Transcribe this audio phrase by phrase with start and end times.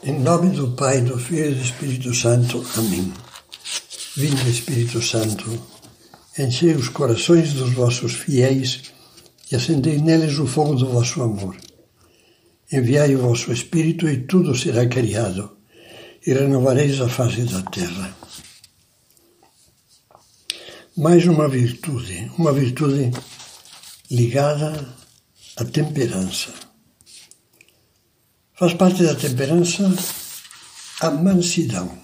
[0.00, 2.64] Em nome do Pai, do Filho e do Espírito Santo.
[2.76, 3.12] Amém.
[4.16, 5.60] Vinde, Espírito Santo,
[6.38, 8.92] enchei os corações dos vossos fiéis
[9.50, 11.56] e acendei neles o fogo do vosso amor.
[12.72, 15.56] Enviai o vosso Espírito e tudo será criado,
[16.24, 18.16] e renovareis a face da terra.
[20.96, 23.10] Mais uma virtude, uma virtude
[24.08, 24.94] ligada
[25.56, 26.67] à temperança.
[28.58, 29.88] Faz parte da temperança
[31.00, 31.96] a mansidão,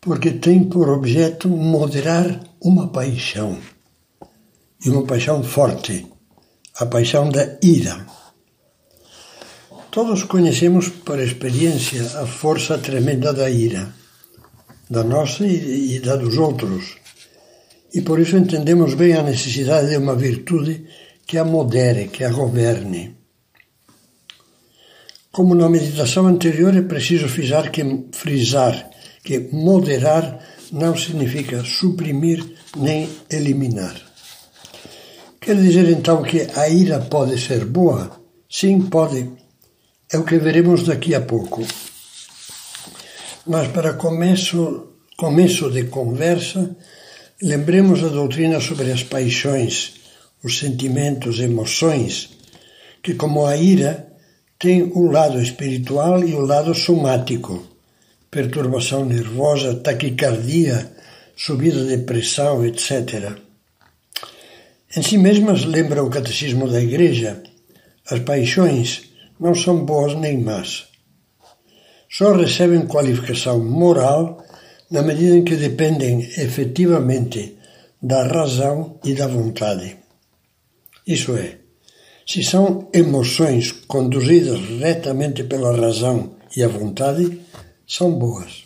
[0.00, 3.56] porque tem por objeto moderar uma paixão,
[4.84, 6.04] e uma paixão forte,
[6.80, 8.04] a paixão da ira.
[9.92, 13.94] Todos conhecemos por experiência a força tremenda da ira,
[14.90, 16.96] da nossa e da dos outros,
[17.94, 20.88] e por isso entendemos bem a necessidade de uma virtude
[21.24, 23.23] que a modere, que a governe.
[25.34, 27.82] Como na meditação anterior, é preciso frisar que,
[28.12, 28.88] frisar
[29.24, 30.38] que moderar
[30.70, 32.38] não significa suprimir
[32.76, 33.96] nem eliminar.
[35.40, 38.12] Quer dizer então que a ira pode ser boa?
[38.48, 39.28] Sim, pode.
[40.12, 41.66] É o que veremos daqui a pouco.
[43.44, 46.76] Mas para começo, começo de conversa,
[47.42, 49.94] lembremos a doutrina sobre as paixões,
[50.44, 52.30] os sentimentos, emoções,
[53.02, 54.13] que como a ira
[54.64, 57.66] tem o lado espiritual e o lado somático,
[58.30, 60.90] perturbação nervosa, taquicardia,
[61.36, 63.36] subida de pressão, etc.
[64.96, 67.42] Em si mesmas, lembra o Catecismo da Igreja,
[68.10, 69.02] as paixões
[69.38, 70.86] não são boas nem más.
[72.08, 74.42] Só recebem qualificação moral
[74.90, 77.58] na medida em que dependem efetivamente
[78.02, 79.98] da razão e da vontade.
[81.06, 81.58] Isso é,
[82.26, 87.40] se são emoções conduzidas retamente pela razão e a vontade,
[87.86, 88.64] são boas.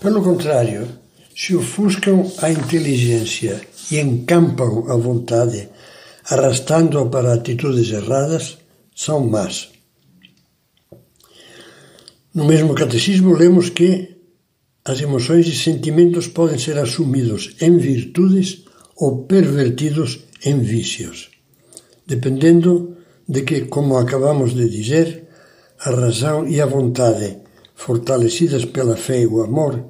[0.00, 0.88] Pelo contrário,
[1.36, 5.68] se ofuscam a inteligência e encampam a vontade,
[6.24, 8.56] arrastando-a para atitudes erradas,
[8.94, 9.68] são más.
[12.34, 14.16] No mesmo catecismo lemos que
[14.84, 18.64] as emoções e sentimentos podem ser assumidos em virtudes
[18.96, 21.29] ou pervertidos em vícios
[22.10, 22.96] dependendo
[23.28, 25.28] de que, como acabamos de dizer,
[25.78, 27.38] a razão e a vontade,
[27.76, 29.80] fortalecidas pela fé e o amor,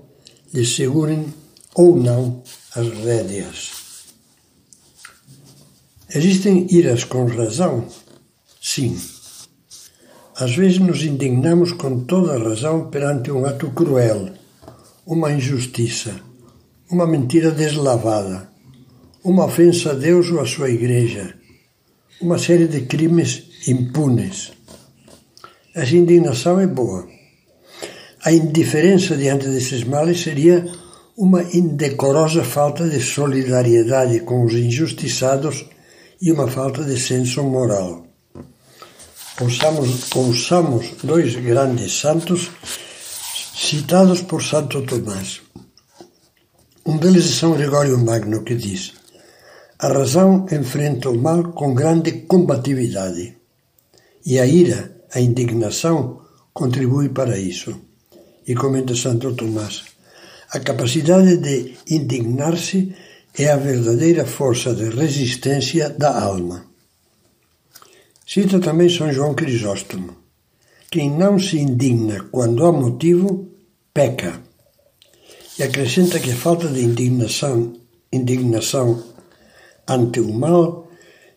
[0.52, 1.32] lhe segurem
[1.74, 2.42] ou não
[2.76, 3.70] as rédeas.
[6.14, 7.86] Existem iras com razão?
[8.60, 8.94] Sim.
[10.36, 14.28] Às vezes nos indignamos com toda a razão perante um ato cruel,
[15.06, 16.20] uma injustiça,
[16.90, 18.50] uma mentira deslavada,
[19.24, 21.39] uma ofensa a Deus ou à sua Igreja
[22.20, 24.52] uma série de crimes impunes.
[25.74, 27.08] Essa indignação é boa.
[28.24, 30.66] A indiferença diante desses males seria
[31.16, 35.64] uma indecorosa falta de solidariedade com os injustiçados
[36.20, 38.06] e uma falta de senso moral.
[39.40, 42.50] Ouçamos, ouçamos dois grandes santos
[43.54, 45.40] citados por Santo Tomás.
[46.84, 48.99] Um deles é São Gregório Magno, que diz:
[49.82, 53.34] a razão enfrenta o mal com grande combatividade.
[54.26, 56.20] E a ira, a indignação,
[56.52, 57.74] contribui para isso.
[58.46, 59.84] E comenta Santo Tomás,
[60.50, 62.94] a capacidade de indignar-se
[63.38, 66.66] é a verdadeira força de resistência da alma.
[68.26, 70.14] Cita também São João Crisóstomo.
[70.90, 73.48] Quem não se indigna quando há motivo,
[73.94, 74.42] peca.
[75.58, 77.72] E acrescenta que a falta de indignação,
[78.12, 79.09] indignação
[79.94, 80.90] ante o mal,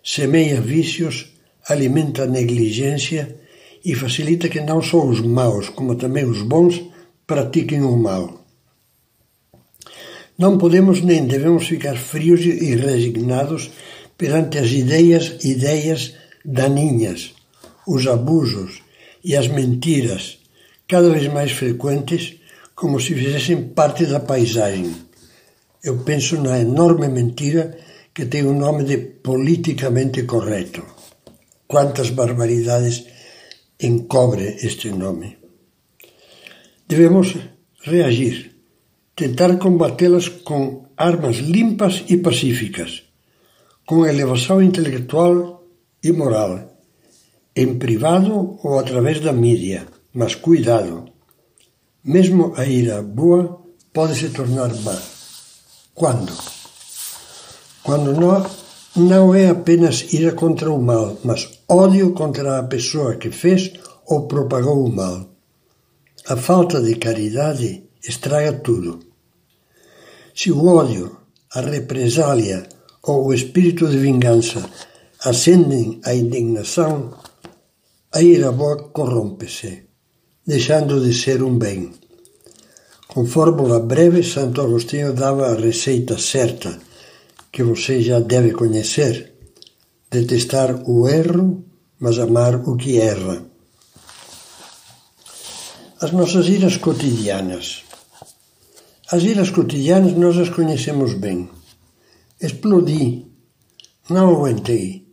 [0.03, 1.33] semeia vícios,
[1.67, 3.35] alimenta a negligência
[3.83, 6.81] e facilita que não só os maus, como também os bons,
[7.25, 8.45] pratiquem o mal.
[10.37, 13.71] Não podemos nem devemos ficar frios e resignados
[14.17, 17.33] perante as ideias, ideias daninhas,
[17.87, 18.81] os abusos
[19.23, 20.39] e as mentiras,
[20.87, 22.35] cada vez mais frequentes,
[22.75, 24.93] como se fizessem parte da paisagem.
[25.83, 27.77] Eu penso na enorme mentira
[28.13, 30.83] que tem o nome de politicamente correto.
[31.67, 33.05] Quantas barbaridades
[33.79, 35.37] encobre este nome.
[36.87, 37.35] Devemos
[37.81, 38.55] reagir,
[39.15, 43.03] tentar combatê-las com armas limpas e pacíficas,
[43.85, 45.65] com elevação intelectual
[46.03, 46.77] e moral,
[47.55, 51.05] em privado ou através da mídia, mas cuidado.
[52.03, 53.61] Mesmo a ira boa
[53.91, 55.01] pode se tornar má.
[55.93, 56.62] Quando?
[57.83, 58.49] Quando não,
[58.95, 63.73] não é apenas ira contra o mal, mas ódio contra a pessoa que fez
[64.07, 65.29] ou propagou o mal.
[66.27, 68.99] A falta de caridade estraga tudo.
[70.33, 71.17] Se o ódio,
[71.53, 72.67] a represália
[73.03, 74.63] ou o espírito de vingança
[75.23, 77.13] acendem a indignação,
[78.11, 79.83] a ira boa corrompe-se,
[80.47, 81.91] deixando de ser um bem.
[83.07, 86.79] Com fórmula breve, Santo Agostinho dava a receita certa,
[87.53, 89.35] que você já deve conhecer:
[90.09, 91.63] detestar o erro,
[91.99, 93.45] mas amar o que erra.
[96.01, 97.83] As nossas iras cotidianas.
[99.11, 101.47] As iras cotidianas nós as conhecemos bem.
[102.41, 103.27] Explodi.
[104.09, 105.07] Não aguentei.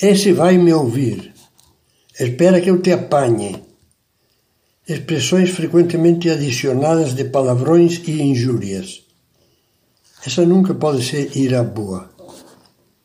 [0.00, 1.32] Esse vai me ouvir.
[2.18, 3.62] Espera que eu te apanhe.
[4.88, 9.11] Expressões frequentemente adicionadas de palavrões e injúrias.
[10.24, 12.08] Essa nunca pode ser ira boa.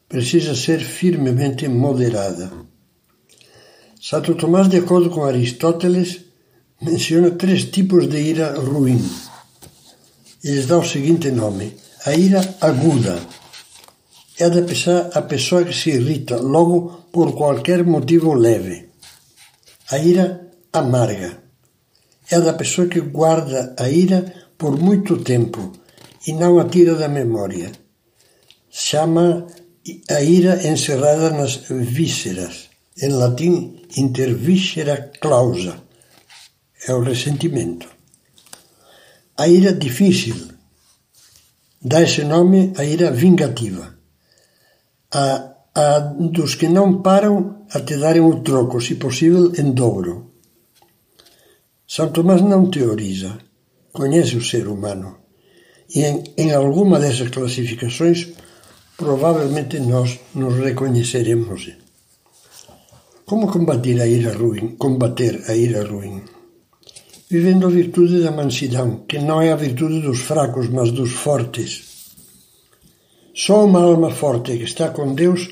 [0.08, 2.52] Precisa ser firmemente moderada.
[4.00, 6.26] Santo Tomás, de acordo com Aristóteles,
[6.80, 9.04] menciona três tipos de ira ruim.
[10.44, 11.76] Eles dão o seguinte nome:
[12.06, 13.20] a ira aguda.
[14.40, 18.90] É a da pessoa, a pessoa que se irrita logo por qualquer motivo leve.
[19.90, 21.42] A ira amarga.
[22.30, 25.72] É a da pessoa que guarda a ira por muito tempo
[26.28, 27.72] e não a tira da memória.
[28.70, 29.48] Chama
[30.10, 32.70] a ira encerrada nas vísceras.
[33.02, 35.88] Em latim, inter viscera clausa
[36.86, 37.88] é o ressentimento.
[39.38, 40.36] A ira difícil
[41.82, 43.96] dá esse nome à ira vingativa.
[45.12, 46.00] A, a
[46.34, 50.34] dos que não param a te darem o troco, se possível, em dobro.
[51.88, 53.38] São Tomás não teoriza,
[53.94, 55.27] conhece o ser humano.
[55.96, 56.04] E
[56.38, 58.28] em, alguma dessas classificações,
[58.98, 61.70] provavelmente nós nos reconheceremos.
[63.26, 64.76] Como combater a ira ruim?
[64.78, 66.24] Combater a ira ruim
[67.30, 71.84] vivendo a virtude da mansidão, que não é a virtude dos fracos, mas dos fortes.
[73.36, 75.50] Só uma alma forte que está com Deus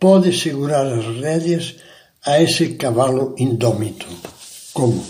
[0.00, 1.76] pode segurar as rédeas
[2.24, 4.06] a esse cavalo indómito.
[4.72, 5.04] Como?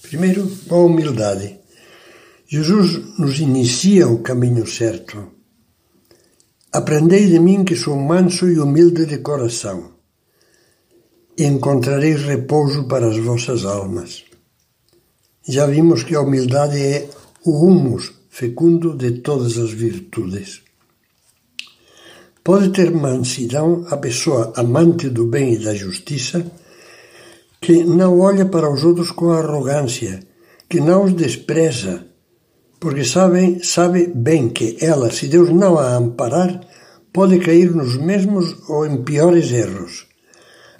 [0.00, 1.58] Primeiro, com humildade.
[2.48, 5.32] Jesus nos inicia o caminho certo.
[6.72, 9.94] Aprendei de mim que sou manso e humilde de coração,
[11.36, 14.24] e encontrareis repouso para as vossas almas.
[15.48, 17.10] Já vimos que a humildade é
[17.44, 20.62] o humus fecundo de todas as virtudes.
[22.44, 26.46] Pode ter mansidão a pessoa amante do bem e da justiça,
[27.60, 30.20] que não olha para os outros com arrogância,
[30.68, 32.06] que não os despreza,
[32.78, 36.60] porque sabe, sabe bem que ela, se Deus não a amparar,
[37.12, 40.06] pode cair nos mesmos ou em piores erros.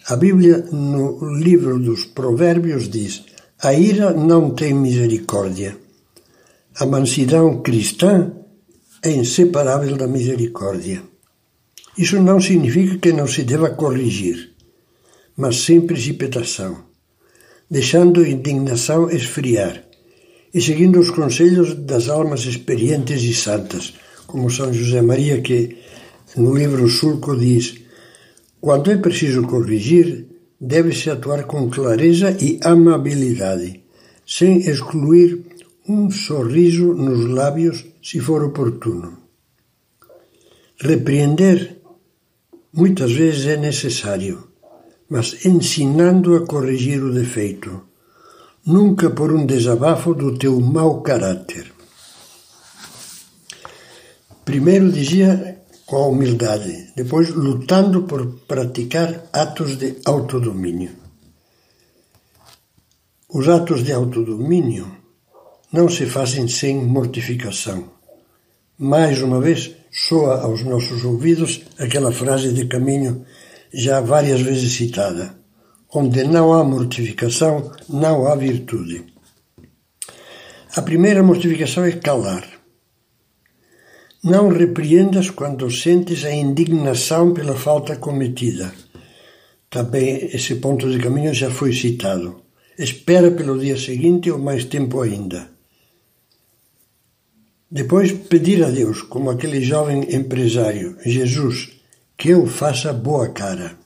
[0.09, 3.25] A Bíblia, no livro dos Provérbios, diz:
[3.63, 5.77] a ira não tem misericórdia.
[6.79, 8.33] A mansidão cristã
[9.03, 11.03] é inseparável da misericórdia.
[11.97, 14.55] Isso não significa que não se deva corrigir,
[15.35, 16.85] mas sem precipitação,
[17.71, 19.86] deixando a indignação esfriar
[20.57, 23.93] e seguindo os conselhos das almas experientes e santas,
[24.27, 25.77] como São José Maria, que
[26.35, 27.65] no livro Sulco diz:
[28.59, 30.27] quando é preciso corrigir,
[30.59, 33.83] deve-se atuar com clareza e amabilidade,
[34.27, 35.45] sem excluir
[35.87, 39.19] um sorriso nos lábios se for oportuno.
[40.81, 41.83] Repreender
[42.73, 44.49] muitas vezes é necessário,
[45.07, 47.83] mas ensinando a corrigir o defeito,
[48.67, 51.73] nunca por um desabafo do teu mau caráter.
[54.45, 60.91] Primeiro dizia com a humildade, depois lutando por praticar atos de autodomínio.
[63.29, 64.91] Os atos de autodomínio
[65.73, 67.91] não se fazem sem mortificação.
[68.79, 73.25] Mais uma vez, soa aos nossos ouvidos aquela frase de caminho
[73.73, 75.39] já várias vezes citada:
[75.93, 79.05] onde não há mortificação, não há virtude.
[80.77, 82.47] A primeira mortificação é calar.
[84.23, 88.75] Não repreendas quando sentes a indignação pela falta cometida.
[89.71, 92.43] Também esse ponto de caminho já foi citado.
[92.79, 95.49] Espera pelo dia seguinte ou mais tempo ainda.
[97.71, 101.71] Depois pedir a Deus, como aquele jovem empresário, Jesus,
[102.17, 103.79] que eu faça boa cara.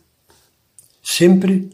[1.02, 1.70] Sempre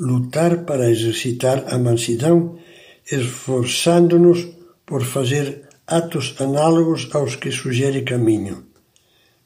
[0.00, 2.56] lutar para exercitar a mansidão,
[3.04, 4.48] esforçando-nos
[4.86, 8.64] por fazer atos análogos aos que sugere caminho.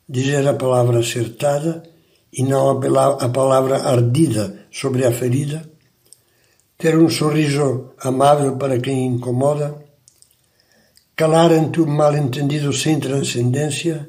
[0.09, 1.83] Dizer a palavra acertada
[2.33, 5.69] e não a palavra ardida sobre a ferida.
[6.77, 9.75] ter um sorriso amável para quem incomoda,
[11.17, 14.09] calar ante o mal-entendido sem transcendência,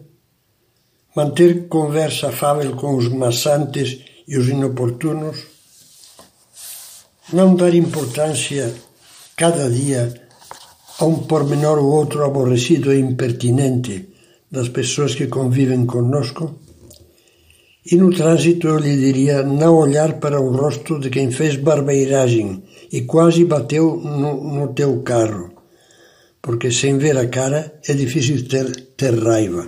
[1.15, 5.54] manter conversa afável com os maçantes e os inoportunos,
[7.33, 8.73] não dar importância
[9.35, 10.13] cada dia
[10.99, 14.09] a um pormenor ou outro aborrecido e impertinente
[14.49, 16.59] das pessoas que convivem conosco,
[17.91, 22.63] e no trânsito eu lhe diria não olhar para o rosto de quem fez barbeiragem
[22.91, 25.51] e quase bateu no, no teu carro,
[26.41, 29.67] porque sem ver a cara é difícil ter, ter raiva.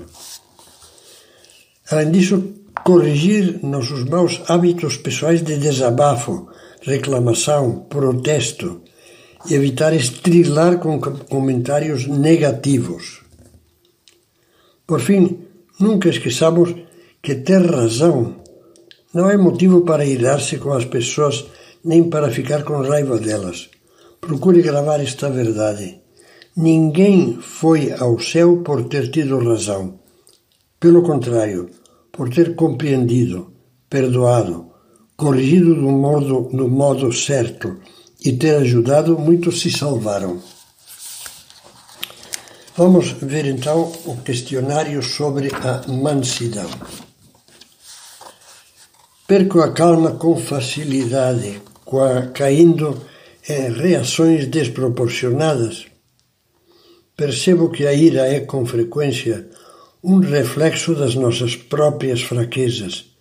[1.91, 2.43] Além disso,
[2.83, 6.47] corrigir nossos maus hábitos pessoais de desabafo,
[6.87, 8.81] reclamação, protesto
[9.49, 13.21] e evitar estrilar com comentários negativos.
[14.87, 15.39] Por fim,
[15.79, 16.73] nunca esqueçamos
[17.21, 18.37] que ter razão
[19.13, 21.45] não é motivo para irar-se com as pessoas
[21.83, 23.69] nem para ficar com raiva delas.
[24.21, 25.99] Procure gravar esta verdade.
[26.55, 29.99] Ninguém foi ao céu por ter tido razão.
[30.79, 31.69] Pelo contrário,
[32.11, 33.51] por ter compreendido,
[33.89, 34.76] perdoado,
[35.17, 37.77] corrigido do modo, do modo certo
[38.23, 40.39] e ter ajudado, muitos se salvaram.
[42.75, 46.69] Vamos ver então o questionário sobre a mansidão.
[49.27, 51.59] Perco a calma com facilidade,
[52.35, 53.01] caindo
[53.49, 55.87] em reações desproporcionadas.
[57.15, 59.49] Percebo que a ira é com frequência
[60.03, 63.16] um reflexo das nossas próprias fraquezas,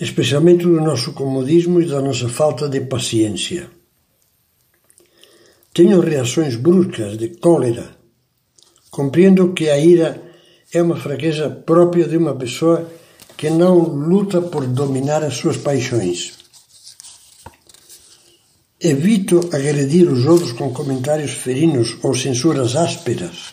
[0.00, 3.68] especialmente do nosso comodismo e da nossa falta de paciência.
[5.74, 7.96] Tenho reações bruscas de cólera.
[8.90, 10.20] Compreendo que a ira
[10.72, 12.90] é uma fraqueza própria de uma pessoa
[13.36, 16.38] que não luta por dominar as suas paixões.
[18.80, 23.52] Evito agredir os outros com comentários ferinos ou censuras ásperas.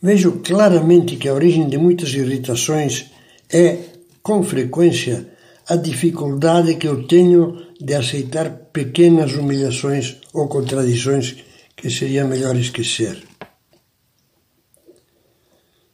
[0.00, 3.10] Vejo claramente que a origem de muitas irritações
[3.52, 3.78] é,
[4.22, 5.28] com frequência,
[5.68, 11.44] a dificuldade que eu tenho de aceitar pequenas humilhações ou contradições
[11.76, 13.22] que seria melhor esquecer.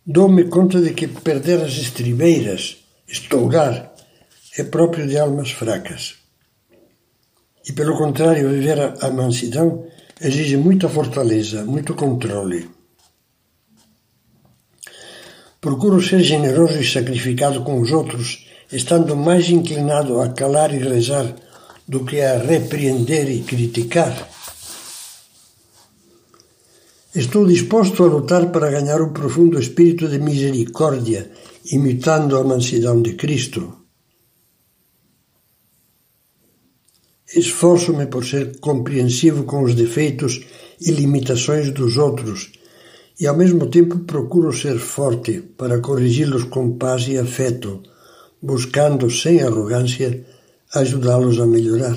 [0.04, 3.92] Dou-me conta de que perder as estribeiras, estourar,
[4.58, 6.16] é próprio de almas fracas.
[7.64, 9.86] E, pelo contrário, viver a mansidão
[10.20, 12.68] exige muita fortaleza, muito controle.
[15.62, 21.36] Procuro ser generoso e sacrificado com os outros, estando mais inclinado a calar e rezar
[21.86, 24.28] do que a repreender e criticar.
[27.14, 31.30] Estou disposto a lutar para ganhar um profundo espírito de misericórdia,
[31.70, 33.62] imitando a mansidão de Cristo.
[37.36, 40.40] Esforço-me por ser compreensivo com os defeitos
[40.80, 42.50] e limitações dos outros
[43.22, 47.80] e, ao mesmo tempo, procuro ser forte para corrigi-los com paz e afeto,
[48.50, 50.26] buscando, sem arrogância,
[50.74, 51.96] ajudá-los a melhorar.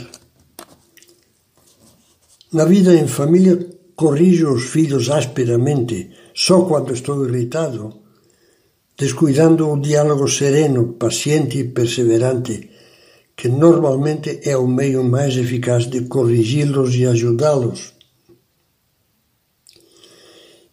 [2.54, 3.58] Na vida em família,
[3.96, 7.84] corrijo os filhos asperamente só quando estou irritado,
[8.96, 12.70] descuidando o diálogo sereno, paciente e perseverante,
[13.36, 17.95] que normalmente é o meio mais eficaz de corrigi-los e ajudá-los.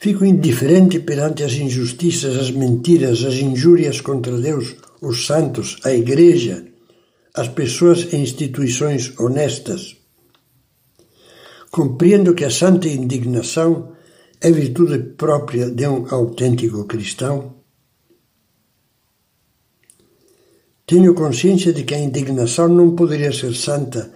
[0.02, 6.66] Fico indiferente perante as injustiças, as mentiras, as injúrias contra Deus, os santos, a Igreja,
[7.32, 9.96] as pessoas e instituições honestas.
[11.70, 13.92] Compreendo que a santa indignação
[14.40, 17.54] é virtude própria de um autêntico cristão.
[20.84, 24.12] Tenho consciência de que a indignação não poderia ser santa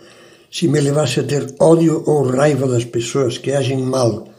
[0.51, 4.35] se me levasse a ter ódio ou raiva das pessoas que agem mal,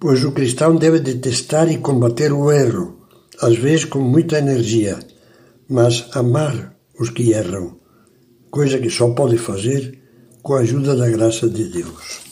[0.00, 3.06] pois o cristão deve detestar e combater o erro,
[3.40, 4.98] às vezes com muita energia,
[5.68, 7.76] mas amar os que erram,
[8.50, 9.98] coisa que só pode fazer
[10.42, 12.27] com a ajuda da graça de Deus.